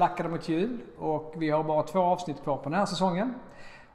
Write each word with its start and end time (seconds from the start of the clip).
lackade 0.00 0.28
mot 0.28 0.48
jul 0.48 0.78
och 0.98 1.34
vi 1.36 1.50
har 1.50 1.64
bara 1.64 1.82
två 1.82 2.00
avsnitt 2.00 2.42
kvar 2.42 2.56
på 2.56 2.62
den 2.62 2.78
här 2.78 2.86
säsongen. 2.86 3.34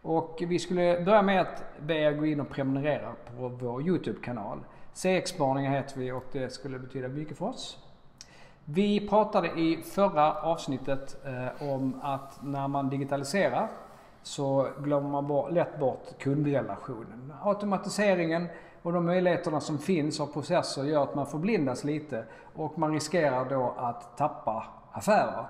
Och 0.01 0.43
vi 0.47 0.59
skulle 0.59 1.01
börja 1.05 1.21
med 1.21 1.41
att 1.41 1.63
be 1.79 1.93
er 1.93 2.11
gå 2.11 2.25
in 2.25 2.39
och 2.39 2.49
prenumerera 2.49 3.11
på 3.37 3.47
vår 3.47 3.81
YouTube-kanal. 3.81 4.59
CX-spaningar 4.93 5.71
heter 5.71 5.99
vi 5.99 6.11
och 6.11 6.25
det 6.31 6.53
skulle 6.53 6.79
betyda 6.79 7.07
mycket 7.07 7.37
för 7.37 7.45
oss. 7.45 7.77
Vi 8.65 9.07
pratade 9.09 9.47
i 9.47 9.83
förra 9.85 10.33
avsnittet 10.33 11.25
eh, 11.25 11.69
om 11.69 11.99
att 12.03 12.43
när 12.43 12.67
man 12.67 12.89
digitaliserar 12.89 13.67
så 14.23 14.67
glömmer 14.79 15.09
man 15.09 15.27
bort, 15.27 15.51
lätt 15.51 15.79
bort 15.79 16.17
kundrelationen. 16.19 17.33
Automatiseringen 17.43 18.47
och 18.81 18.93
de 18.93 19.05
möjligheterna 19.05 19.59
som 19.59 19.77
finns 19.77 20.19
av 20.19 20.27
processer 20.27 20.83
gör 20.83 21.03
att 21.03 21.15
man 21.15 21.25
förblindas 21.25 21.83
lite 21.83 22.25
och 22.55 22.79
man 22.79 22.93
riskerar 22.93 23.49
då 23.49 23.73
att 23.77 24.17
tappa 24.17 24.63
affärer. 24.91 25.45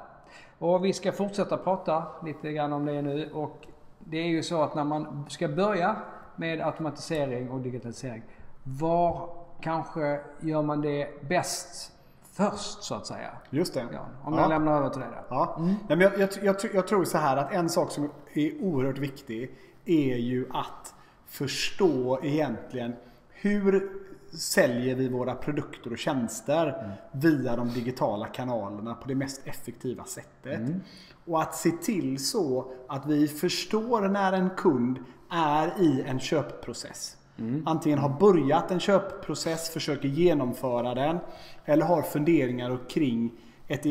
Och 0.60 0.86
vi 0.86 0.94
ska 0.94 1.12
fortsätta 1.12 1.58
prata 1.58 2.04
lite 2.24 2.52
grann 2.52 2.74
om 2.74 2.86
det 2.86 3.02
nu 3.02 3.32
och 3.34 3.68
det 4.00 4.18
är 4.18 4.28
ju 4.28 4.44
så 4.44 4.62
att 4.62 4.76
när 4.76 4.84
man 4.84 5.26
ska 5.30 5.48
börja 5.48 5.96
med 6.36 6.62
automatisering 6.62 7.50
och 7.50 7.60
digitalisering, 7.60 8.24
var 8.64 9.30
kanske 9.62 10.20
gör 10.40 10.62
man 10.62 10.82
det 10.82 11.22
bäst 11.30 11.92
först 12.34 12.84
så 12.84 12.96
att 12.96 13.08
säga? 13.08 13.30
Just 13.50 13.74
det. 13.74 13.86
Ja, 13.92 14.06
om 14.24 14.34
jag 14.34 14.50
lämnar 14.50 14.78
över 14.78 14.90
till 14.90 15.02
dig 15.02 15.10
där. 15.12 15.24
Ja. 15.30 15.56
Mm. 15.58 15.68
Nej, 15.68 15.98
men 15.98 16.02
jag, 16.02 16.20
jag, 16.20 16.30
jag, 16.44 16.56
jag 16.74 16.88
tror 16.88 17.06
så 17.06 17.18
här 17.18 17.38
att 17.38 17.54
en 17.54 17.70
sak 17.70 17.92
som 17.92 18.10
är 18.34 18.64
oerhört 18.64 18.98
viktig 18.98 19.52
är 19.86 20.16
ju 20.16 20.48
att 20.54 20.94
förstå 21.26 22.20
egentligen 22.24 22.96
hur 23.42 23.90
säljer 24.38 24.96
vi 24.96 25.10
våra 25.10 25.36
produkter 25.36 25.92
och 25.92 25.98
tjänster 25.98 26.68
mm. 26.68 26.92
via 27.12 27.56
de 27.56 27.70
digitala 27.70 28.28
kanalerna 28.28 28.94
på 28.94 29.08
det 29.08 29.16
mest 29.16 29.48
effektiva 29.48 30.04
sättet. 30.04 30.60
Mm. 30.60 30.82
Och 31.26 31.42
att 31.42 31.56
se 31.56 31.72
till 31.72 32.26
så 32.26 32.72
att 32.88 33.06
vi 33.06 33.28
förstår 33.28 34.02
när 34.02 34.34
en 34.34 34.50
kund 34.50 35.00
är 35.32 35.82
i 35.82 36.04
en 36.08 36.20
köpprocess. 36.20 37.18
Mm. 37.38 37.64
Antingen 37.66 38.00
har 38.00 38.20
börjat 38.20 38.72
en 38.72 38.80
köpprocess, 38.80 39.70
försöker 39.70 40.08
genomföra 40.08 40.94
den 40.94 41.18
eller 41.66 41.86
har 41.86 42.02
funderingar 42.02 42.80
kring 42.90 43.32
ett, 43.68 43.86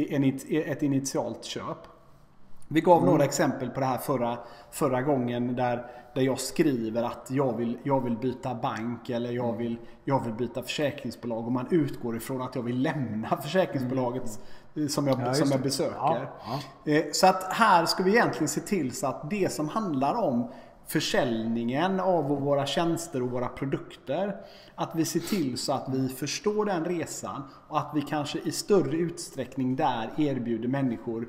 ett 0.50 0.82
initialt 0.82 1.44
köp. 1.44 1.78
Vi 2.74 2.80
gav 2.80 2.98
mm. 2.98 3.10
några 3.10 3.24
exempel 3.24 3.70
på 3.70 3.80
det 3.80 3.86
här 3.86 3.98
förra, 3.98 4.38
förra 4.70 5.02
gången 5.02 5.56
där, 5.56 5.86
där 6.14 6.22
jag 6.22 6.40
skriver 6.40 7.02
att 7.02 7.26
jag 7.30 7.56
vill, 7.56 7.78
jag 7.82 8.00
vill 8.00 8.16
byta 8.16 8.54
bank 8.54 9.10
eller 9.10 9.32
jag 9.32 9.48
mm. 9.48 9.58
vill, 9.58 9.76
jag 10.04 10.24
vill 10.24 10.32
byta 10.32 10.62
försäkringsbolag 10.62 11.46
och 11.46 11.52
man 11.52 11.66
utgår 11.70 12.16
ifrån 12.16 12.42
att 12.42 12.54
jag 12.54 12.62
vill 12.62 12.82
lämna 12.82 13.36
försäkringsbolaget 13.42 14.40
mm. 14.76 14.88
som, 14.88 15.06
jag, 15.06 15.20
ja, 15.20 15.34
som 15.34 15.50
jag 15.50 15.60
besöker. 15.60 15.96
Ja, 15.96 16.18
ja. 16.84 16.92
Eh, 16.92 17.04
så 17.12 17.26
att 17.26 17.52
här 17.52 17.86
ska 17.86 18.02
vi 18.02 18.10
egentligen 18.10 18.48
se 18.48 18.60
till 18.60 18.92
så 18.92 19.06
att 19.06 19.30
det 19.30 19.52
som 19.52 19.68
handlar 19.68 20.14
om 20.14 20.50
försäljningen 20.86 22.00
av 22.00 22.28
våra 22.28 22.66
tjänster 22.66 23.22
och 23.22 23.30
våra 23.30 23.48
produkter. 23.48 24.36
Att 24.74 24.90
vi 24.94 25.04
ser 25.04 25.20
till 25.20 25.58
så 25.58 25.72
att 25.72 25.88
vi 25.88 26.08
förstår 26.08 26.64
den 26.64 26.84
resan 26.84 27.42
och 27.68 27.78
att 27.78 27.90
vi 27.94 28.02
kanske 28.02 28.38
i 28.38 28.52
större 28.52 28.96
utsträckning 28.96 29.76
där 29.76 30.10
erbjuder 30.16 30.68
människor 30.68 31.28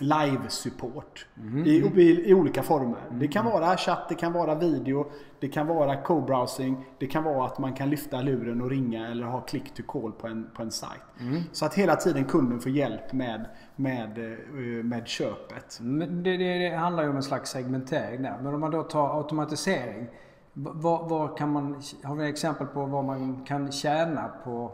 live-support 0.00 1.26
mm. 1.36 1.66
i, 1.66 1.70
i, 1.96 2.30
i, 2.30 2.34
olika 2.34 2.62
former. 2.62 2.98
Mm. 3.08 3.18
Det 3.18 3.28
kan 3.28 3.44
vara 3.44 3.76
chatt, 3.76 4.08
det 4.08 4.14
kan 4.14 4.32
vara 4.32 4.54
video, 4.54 5.06
det 5.40 5.48
kan 5.48 5.66
vara 5.66 6.02
co-browsing, 6.02 6.84
det 6.98 7.06
kan 7.06 7.24
vara 7.24 7.46
att 7.46 7.58
man 7.58 7.72
kan 7.72 7.90
lyfta 7.90 8.20
luren 8.22 8.60
och 8.60 8.70
ringa 8.70 9.10
eller 9.10 9.26
ha 9.26 9.40
click 9.40 9.74
to 9.74 9.82
call 9.82 10.12
på 10.12 10.26
en, 10.26 10.50
på 10.54 10.62
en 10.62 10.70
sajt. 10.70 11.02
Mm. 11.20 11.42
Så 11.52 11.66
att 11.66 11.74
hela 11.74 11.96
tiden 11.96 12.24
kunden 12.24 12.60
får 12.60 12.72
hjälp 12.72 13.12
med, 13.12 13.46
med, 13.76 14.18
eh, 14.18 14.84
med 14.84 15.08
köpet. 15.08 15.78
Det, 15.80 16.36
det, 16.36 16.58
det 16.58 16.76
handlar 16.76 17.02
ju 17.02 17.10
om 17.10 17.16
en 17.16 17.22
slags 17.22 17.50
segmentering 17.50 18.22
där. 18.22 18.38
Men 18.42 18.54
om 18.54 18.60
man 18.60 18.70
då 18.70 18.82
tar 18.82 19.18
automatisering. 19.18 20.06
Vad, 20.54 21.08
vad 21.08 21.38
kan 21.38 21.52
man, 21.52 21.82
har 22.02 22.14
vi 22.14 22.28
exempel 22.28 22.66
på 22.66 22.86
vad 22.86 23.04
man 23.04 23.44
kan 23.44 23.72
tjäna 23.72 24.30
på 24.44 24.72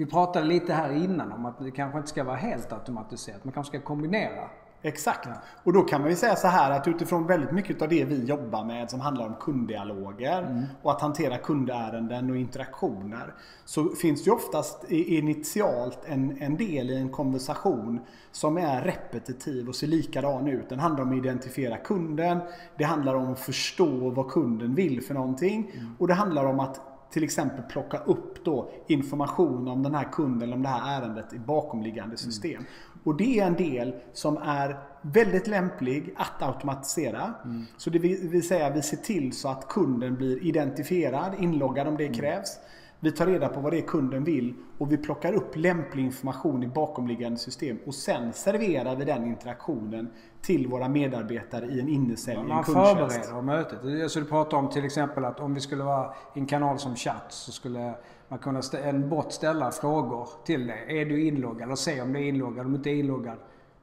vi 0.00 0.06
pratade 0.06 0.46
lite 0.46 0.72
här 0.72 0.92
innan 0.92 1.32
om 1.32 1.46
att 1.46 1.58
det 1.58 1.70
kanske 1.70 1.98
inte 1.98 2.10
ska 2.10 2.24
vara 2.24 2.36
helt 2.36 2.72
automatiserat. 2.72 3.44
Man 3.44 3.52
kanske 3.52 3.78
ska 3.78 3.86
kombinera. 3.86 4.50
Exakt. 4.82 5.28
Ja. 5.28 5.34
Och 5.64 5.72
då 5.72 5.82
kan 5.82 6.00
man 6.00 6.10
ju 6.10 6.16
säga 6.16 6.36
så 6.36 6.48
här 6.48 6.70
att 6.70 6.88
utifrån 6.88 7.26
väldigt 7.26 7.50
mycket 7.50 7.82
av 7.82 7.88
det 7.88 8.04
vi 8.04 8.24
jobbar 8.24 8.64
med 8.64 8.90
som 8.90 9.00
handlar 9.00 9.26
om 9.26 9.34
kunddialoger 9.40 10.42
mm. 10.42 10.64
och 10.82 10.90
att 10.90 11.00
hantera 11.00 11.38
kundärenden 11.38 12.30
och 12.30 12.36
interaktioner. 12.36 13.34
Så 13.64 13.88
finns 13.88 14.24
det 14.24 14.30
oftast 14.30 14.84
initialt 14.90 15.98
en, 16.06 16.42
en 16.42 16.56
del 16.56 16.90
i 16.90 16.96
en 16.96 17.08
konversation 17.08 18.00
som 18.32 18.58
är 18.58 18.82
repetitiv 18.82 19.68
och 19.68 19.74
ser 19.74 19.86
likadan 19.86 20.48
ut. 20.48 20.68
Den 20.68 20.78
handlar 20.78 21.02
om 21.02 21.10
att 21.10 21.16
identifiera 21.16 21.76
kunden. 21.76 22.38
Det 22.78 22.84
handlar 22.84 23.14
om 23.14 23.32
att 23.32 23.40
förstå 23.40 24.10
vad 24.10 24.30
kunden 24.30 24.74
vill 24.74 25.02
för 25.02 25.14
någonting. 25.14 25.72
Mm. 25.74 25.96
Och 25.98 26.08
det 26.08 26.14
handlar 26.14 26.44
om 26.44 26.60
att 26.60 26.89
till 27.10 27.24
exempel 27.24 27.62
plocka 27.62 27.98
upp 27.98 28.44
då 28.44 28.70
information 28.86 29.68
om 29.68 29.82
den 29.82 29.94
här 29.94 30.08
kunden 30.12 30.42
eller 30.42 30.56
om 30.56 30.62
det 30.62 30.68
här 30.68 31.02
ärendet 31.02 31.32
i 31.32 31.38
bakomliggande 31.38 32.04
mm. 32.04 32.16
system. 32.16 32.56
Mm. 32.56 32.66
Och 33.04 33.16
det 33.16 33.40
är 33.40 33.46
en 33.46 33.54
del 33.54 33.94
som 34.12 34.36
är 34.36 34.78
väldigt 35.02 35.46
lämplig 35.46 36.14
att 36.16 36.42
automatisera. 36.42 37.34
Mm. 37.44 37.64
Så 37.76 37.90
det 37.90 37.98
vill 37.98 38.48
säga 38.48 38.70
vi 38.70 38.82
ser 38.82 38.96
till 38.96 39.32
så 39.32 39.48
att 39.48 39.68
kunden 39.68 40.14
blir 40.14 40.44
identifierad, 40.44 41.34
inloggad 41.38 41.88
om 41.88 41.96
det 41.96 42.06
mm. 42.06 42.18
krävs. 42.18 42.58
Vi 43.02 43.12
tar 43.12 43.26
reda 43.26 43.48
på 43.48 43.60
vad 43.60 43.72
det 43.72 43.78
är 43.78 43.86
kunden 43.86 44.24
vill 44.24 44.54
och 44.78 44.92
vi 44.92 44.96
plockar 44.96 45.32
upp 45.32 45.56
lämplig 45.56 46.04
information 46.04 46.62
i 46.62 46.68
bakomliggande 46.68 47.38
system 47.38 47.78
och 47.86 47.94
sen 47.94 48.32
serverar 48.32 48.96
vi 48.96 49.04
den 49.04 49.26
interaktionen 49.26 50.10
till 50.42 50.66
våra 50.66 50.88
medarbetare 50.88 51.66
i 51.66 51.80
en 51.80 51.88
innesälj, 51.88 52.42
Man 52.48 52.64
förbereder 52.64 53.42
mötet. 53.42 54.10
Så 54.10 54.20
du 54.20 54.26
pratar 54.26 54.56
om 54.56 54.68
till 54.68 54.84
exempel 54.84 55.24
att 55.24 55.40
om 55.40 55.54
vi 55.54 55.60
skulle 55.60 55.84
vara 55.84 56.12
i 56.34 56.38
en 56.38 56.46
kanal 56.46 56.78
som 56.78 56.96
chatt 56.96 57.26
så 57.28 57.52
skulle 57.52 57.94
man 58.28 58.38
kunna 58.38 58.60
en 58.84 59.08
bot 59.08 59.32
ställa 59.32 59.70
frågor 59.70 60.28
till 60.44 60.66
dig. 60.66 61.00
Är 61.00 61.04
du 61.04 61.26
inloggad? 61.26 61.70
Och 61.70 61.78
se 61.78 62.02
om 62.02 62.12
du 62.12 62.18
är 62.18 62.24
inloggad. 62.24 62.66
Om 62.66 62.72
du 62.72 62.76
inte 62.76 62.90
är 62.90 62.94
inloggad 62.94 63.38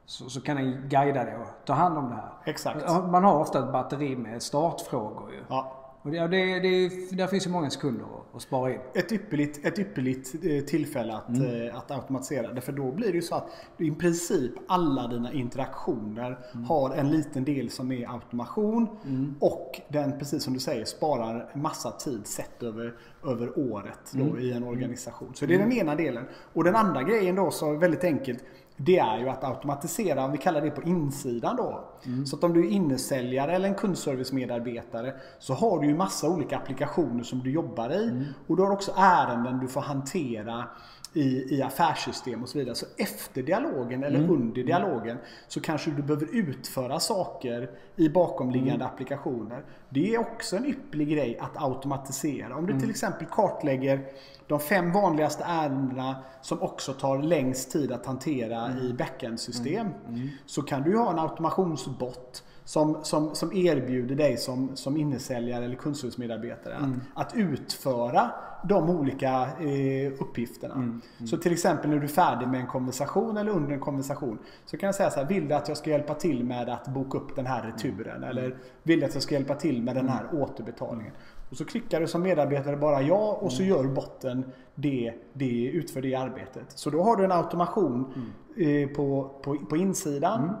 så, 0.06 0.30
så 0.30 0.40
kan 0.40 0.56
den 0.56 0.88
guida 0.88 1.24
dig 1.24 1.36
och 1.36 1.66
ta 1.66 1.72
hand 1.72 1.98
om 1.98 2.08
det 2.08 2.14
här. 2.14 2.30
Exakt. 2.44 2.88
Man 3.10 3.24
har 3.24 3.40
ofta 3.40 3.58
ett 3.58 3.72
batteri 3.72 4.16
med 4.16 4.42
startfrågor 4.42 5.32
ju. 5.32 5.40
Ja. 5.48 5.77
Och 6.02 6.10
det, 6.10 6.28
det, 6.28 6.60
det, 6.60 7.16
där 7.16 7.26
finns 7.26 7.46
ju 7.46 7.50
många 7.50 7.70
sekunder 7.70 8.06
att 8.34 8.42
spara 8.42 8.72
in. 8.72 8.80
Ett 8.94 9.12
ypperligt, 9.12 9.66
ett 9.66 9.78
ypperligt 9.78 10.34
eh, 10.44 10.64
tillfälle 10.64 11.14
att, 11.14 11.28
mm. 11.28 11.68
Eh, 11.68 11.76
att 11.76 11.90
automatisera. 11.90 12.52
Därför 12.52 12.72
då 12.72 12.92
blir 12.92 13.08
det 13.08 13.14
ju 13.14 13.22
så 13.22 13.34
att 13.34 13.48
i 13.78 13.90
princip 13.90 14.52
alla 14.66 15.06
dina 15.06 15.32
interaktioner 15.32 16.38
mm. 16.52 16.64
har 16.64 16.94
en 16.94 17.10
liten 17.10 17.44
del 17.44 17.70
som 17.70 17.92
är 17.92 18.08
automation. 18.08 18.88
Mm. 19.04 19.34
Och 19.40 19.80
den, 19.88 20.18
precis 20.18 20.42
som 20.42 20.54
du 20.54 20.60
säger, 20.60 20.84
sparar 20.84 21.50
massa 21.54 21.90
tid 21.90 22.26
sett 22.26 22.62
över, 22.62 22.94
över 23.24 23.58
året 23.58 24.12
då, 24.12 24.24
mm. 24.24 24.38
i 24.38 24.52
en 24.52 24.64
organisation. 24.64 25.32
Så 25.34 25.46
det 25.46 25.54
är 25.54 25.58
den 25.58 25.66
mm. 25.66 25.78
ena 25.78 25.94
delen. 25.94 26.24
Och 26.52 26.64
den 26.64 26.76
andra 26.76 27.02
grejen 27.02 27.34
då, 27.34 27.50
så 27.50 27.72
väldigt 27.72 28.04
enkelt 28.04 28.44
det 28.80 28.98
är 28.98 29.18
ju 29.18 29.28
att 29.28 29.44
automatisera, 29.44 30.28
vi 30.28 30.38
kallar 30.38 30.60
det 30.60 30.70
på 30.70 30.82
insidan 30.82 31.56
då. 31.56 31.84
Mm. 32.06 32.26
Så 32.26 32.36
att 32.36 32.44
om 32.44 32.52
du 32.52 32.66
är 32.66 32.70
innesäljare 32.70 33.52
eller 33.52 33.68
en 33.68 33.74
kundservice-medarbetare 33.74 35.12
så 35.38 35.54
har 35.54 35.80
du 35.80 35.86
ju 35.86 35.96
massa 35.96 36.28
olika 36.28 36.56
applikationer 36.56 37.22
som 37.22 37.38
du 37.38 37.50
jobbar 37.50 37.90
i. 37.90 38.08
Mm. 38.08 38.24
Och 38.46 38.56
du 38.56 38.62
har 38.62 38.70
också 38.70 38.92
ärenden 38.96 39.58
du 39.58 39.68
får 39.68 39.80
hantera 39.80 40.64
i, 41.12 41.56
i 41.56 41.62
affärssystem 41.62 42.42
och 42.42 42.48
så 42.48 42.58
vidare. 42.58 42.74
Så 42.74 42.86
efter 42.96 43.42
dialogen 43.42 44.04
eller 44.04 44.18
mm. 44.18 44.30
under 44.30 44.64
dialogen 44.64 45.18
så 45.48 45.60
kanske 45.60 45.90
du 45.90 46.02
behöver 46.02 46.28
utföra 46.32 47.00
saker 47.00 47.70
i 47.96 48.08
bakomliggande 48.08 48.84
mm. 48.84 48.86
applikationer. 48.86 49.64
Det 49.88 50.14
är 50.14 50.18
också 50.18 50.56
en 50.56 50.66
ypperlig 50.66 51.08
grej 51.08 51.38
att 51.38 51.62
automatisera. 51.62 52.56
Om 52.56 52.66
du 52.66 52.72
mm. 52.72 52.80
till 52.80 52.90
exempel 52.90 53.26
kartlägger 53.30 54.00
de 54.46 54.60
fem 54.60 54.92
vanligaste 54.92 55.44
ärendena 55.46 56.16
som 56.42 56.62
också 56.62 56.92
tar 56.92 57.18
längst 57.18 57.72
tid 57.72 57.92
att 57.92 58.06
hantera 58.06 58.66
mm. 58.66 58.78
i 58.78 58.92
backend-system. 58.92 59.86
Mm. 59.86 60.14
mm. 60.14 60.28
Så 60.46 60.62
kan 60.62 60.82
du 60.82 60.98
ha 60.98 61.10
en 61.10 61.18
automationsbot 61.18 62.44
som, 62.64 63.04
som, 63.04 63.34
som 63.34 63.52
erbjuder 63.52 64.14
dig 64.14 64.36
som, 64.36 64.76
som 64.76 64.96
innesäljare 64.96 65.64
eller 65.64 65.76
kundservicemedarbetare 65.76 66.74
mm. 66.74 67.00
att, 67.14 67.26
att 67.26 67.36
utföra 67.36 68.30
de 68.64 68.90
olika 68.90 69.48
eh, 69.60 70.12
uppgifterna. 70.20 70.74
Mm. 70.74 71.00
Mm. 71.18 71.26
Så 71.26 71.36
till 71.36 71.52
exempel 71.52 71.90
när 71.90 71.96
du 71.96 72.04
är 72.04 72.08
färdig 72.08 72.48
med 72.48 72.60
en 72.60 72.66
konversation 72.66 73.36
eller 73.36 73.52
under 73.52 73.72
en 73.72 73.80
konversation 73.80 74.38
så 74.64 74.76
kan 74.76 74.86
jag 74.86 74.94
säga 74.94 75.10
så 75.10 75.20
här, 75.20 75.26
vill 75.26 75.48
du 75.48 75.54
att 75.54 75.68
jag 75.68 75.76
ska 75.76 75.90
hjälpa 75.90 76.14
till 76.14 76.44
med 76.44 76.68
att 76.68 76.88
boka 76.88 77.18
upp 77.18 77.36
den 77.36 77.46
här 77.46 77.62
returen? 77.62 78.16
Mm. 78.16 78.28
Eller 78.28 78.56
vill 78.82 79.00
du 79.00 79.06
att 79.06 79.14
jag 79.14 79.22
ska 79.22 79.34
hjälpa 79.34 79.54
till 79.54 79.82
med 79.82 79.94
den 79.94 80.08
här 80.08 80.24
mm. 80.30 80.42
återbetalningen? 80.42 81.12
Och 81.50 81.56
så 81.56 81.64
klickar 81.64 82.00
du 82.00 82.06
som 82.06 82.22
medarbetare 82.22 82.76
bara 82.76 83.02
ja 83.02 83.38
och 83.40 83.52
så 83.52 83.62
mm. 83.62 83.74
gör 83.74 83.84
botten 83.84 84.44
det, 84.74 85.14
det, 85.32 85.66
utför 85.66 86.02
det 86.02 86.14
arbetet. 86.14 86.64
Så 86.68 86.90
då 86.90 87.02
har 87.02 87.16
du 87.16 87.24
en 87.24 87.32
automation 87.32 88.12
eh, 88.56 88.88
på, 88.88 89.30
på, 89.42 89.58
på 89.58 89.76
insidan 89.76 90.56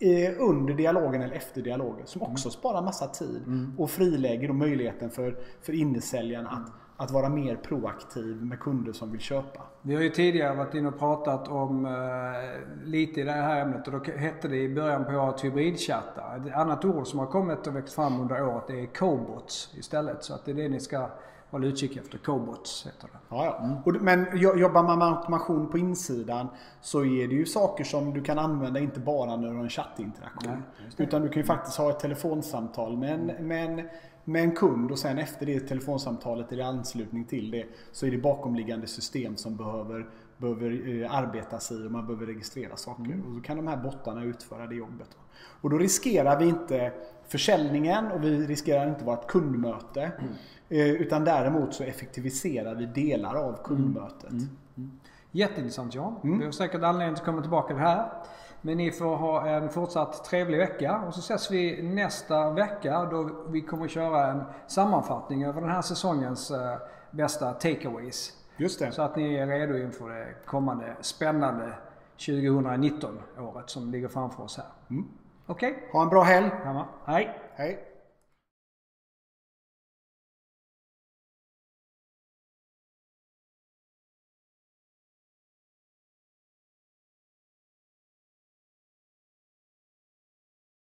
eh, 0.00 0.32
under 0.38 0.74
dialogen 0.74 1.22
eller 1.22 1.34
efter 1.34 1.62
dialogen 1.62 2.06
som 2.06 2.22
också 2.22 2.48
mm. 2.48 2.52
sparar 2.52 2.82
massa 2.82 3.06
tid 3.06 3.42
mm. 3.46 3.74
och 3.78 3.90
frilägger 3.90 4.48
då 4.48 4.54
möjligheten 4.54 5.10
för, 5.10 5.36
för 5.62 5.72
innesäljaren 5.72 6.46
att 6.46 6.72
att 7.00 7.10
vara 7.10 7.28
mer 7.28 7.56
proaktiv 7.56 8.42
med 8.42 8.60
kunder 8.60 8.92
som 8.92 9.12
vill 9.12 9.20
köpa. 9.20 9.62
Vi 9.82 9.94
har 9.94 10.02
ju 10.02 10.10
tidigare 10.10 10.54
varit 10.54 10.74
inne 10.74 10.88
och 10.88 10.98
pratat 10.98 11.48
om 11.48 11.84
eh, 11.86 12.84
lite 12.84 13.20
i 13.20 13.24
det 13.24 13.32
här 13.32 13.60
ämnet 13.60 13.88
och 13.88 13.92
då 13.92 14.12
hette 14.12 14.48
det 14.48 14.56
i 14.56 14.74
början 14.74 15.04
på 15.04 15.12
året 15.12 15.44
hybridchatta. 15.44 16.36
Ett 16.36 16.54
annat 16.54 16.84
ord 16.84 17.06
som 17.06 17.18
har 17.18 17.26
kommit 17.26 17.66
och 17.66 17.76
växt 17.76 17.94
fram 17.94 18.20
under 18.20 18.42
året 18.42 18.70
är 18.70 18.86
cobots 18.86 19.74
istället. 19.78 20.24
Så 20.24 20.34
att 20.34 20.44
det 20.44 20.50
är 20.50 20.54
det 20.54 20.68
ni 20.68 20.80
ska 20.80 21.10
hålla 21.50 21.66
utkik 21.66 21.96
efter. 21.96 22.18
Cobots 22.18 22.86
heter 22.86 23.08
det. 23.12 23.18
Ja, 23.28 23.44
ja. 23.44 23.82
Och, 23.84 24.02
men 24.02 24.26
jobbar 24.34 24.82
man 24.82 24.98
med 24.98 25.08
automation 25.08 25.68
på 25.70 25.78
insidan 25.78 26.48
så 26.80 27.04
är 27.04 27.28
det 27.28 27.34
ju 27.34 27.46
saker 27.46 27.84
som 27.84 28.14
du 28.14 28.22
kan 28.22 28.38
använda 28.38 28.80
inte 28.80 29.00
bara 29.00 29.36
när 29.36 29.48
du 29.48 29.54
har 29.54 29.62
en 29.62 29.70
chattinteraktion. 29.70 30.62
utan 30.96 31.22
du 31.22 31.28
kan 31.28 31.42
ju 31.42 31.46
faktiskt 31.46 31.78
ha 31.78 31.90
ett 31.90 32.00
telefonsamtal 32.00 32.96
med 32.96 33.14
en, 33.14 33.46
med 33.46 33.64
en 33.64 33.88
med 34.28 34.42
en 34.42 34.54
kund 34.54 34.90
och 34.90 34.98
sen 34.98 35.18
efter 35.18 35.46
det 35.46 35.60
telefonsamtalet 35.60 36.52
eller 36.52 36.64
anslutning 36.64 37.24
till 37.24 37.50
det 37.50 37.66
så 37.92 38.06
är 38.06 38.10
det 38.10 38.18
bakomliggande 38.18 38.86
system 38.86 39.36
som 39.36 39.56
behöver, 39.56 40.06
behöver 40.38 41.02
eh, 41.02 41.14
arbetas 41.14 41.72
i 41.72 41.86
och 41.86 41.90
man 41.90 42.06
behöver 42.06 42.26
registrera 42.26 42.76
saker. 42.76 43.04
Mm. 43.04 43.26
Och 43.26 43.34
så 43.34 43.40
kan 43.40 43.56
de 43.56 43.66
här 43.66 43.76
bottarna 43.76 44.24
utföra 44.24 44.66
det 44.66 44.74
jobbet. 44.74 45.08
Och 45.60 45.70
då 45.70 45.78
riskerar 45.78 46.38
vi 46.38 46.48
inte 46.48 46.92
försäljningen 47.28 48.06
och 48.06 48.24
vi 48.24 48.46
riskerar 48.46 48.88
inte 48.88 49.04
vårt 49.04 49.26
kundmöte. 49.26 50.02
Mm. 50.02 50.34
Eh, 50.68 50.88
utan 50.88 51.24
däremot 51.24 51.74
så 51.74 51.84
effektiviserar 51.84 52.74
vi 52.74 52.86
delar 52.86 53.34
av 53.34 53.62
kundmötet. 53.64 54.30
Mm. 54.30 54.48
Mm. 54.76 54.90
Jätteintressant 55.30 55.94
Jan. 55.94 56.14
Mm. 56.24 56.38
Vi 56.38 56.44
har 56.44 56.52
säkert 56.52 56.82
anledning 56.82 57.14
att 57.14 57.24
komma 57.24 57.40
tillbaka 57.40 57.66
till 57.66 57.76
det 57.76 57.82
här. 57.82 58.10
Men 58.60 58.76
ni 58.76 58.90
får 58.90 59.16
ha 59.16 59.48
en 59.48 59.68
fortsatt 59.68 60.24
trevlig 60.24 60.58
vecka 60.58 61.02
och 61.06 61.14
så 61.14 61.20
ses 61.20 61.50
vi 61.50 61.82
nästa 61.82 62.50
vecka 62.50 63.04
då 63.04 63.30
vi 63.48 63.60
kommer 63.60 63.84
att 63.84 63.90
köra 63.90 64.26
en 64.26 64.42
sammanfattning 64.66 65.44
över 65.44 65.60
den 65.60 65.70
här 65.70 65.82
säsongens 65.82 66.50
eh, 66.50 66.76
bästa 67.10 67.52
takeaways. 67.52 68.32
Just 68.58 68.78
det. 68.78 68.92
Så 68.92 69.02
att 69.02 69.16
ni 69.16 69.34
är 69.34 69.46
redo 69.46 69.76
inför 69.76 70.08
det 70.08 70.34
kommande 70.46 70.96
spännande 71.00 71.72
2019 72.26 73.18
året 73.38 73.70
som 73.70 73.90
ligger 73.90 74.08
framför 74.08 74.42
oss 74.42 74.56
här. 74.56 74.66
Mm. 74.90 75.04
Okej? 75.46 75.72
Okay. 75.72 75.82
Ha 75.92 76.02
en 76.02 76.08
bra 76.08 76.22
helg. 76.22 76.50
Hej. 77.04 77.38
Hej. 77.54 77.87